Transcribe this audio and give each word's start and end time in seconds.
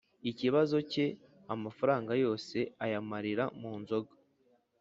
Ikibazo 0.31 0.77
cye 0.91 1.05
amafaranga 1.53 2.11
yose 2.23 2.57
ayamarira 2.85 3.43
mu 3.59 3.73
nzoga 3.81 4.13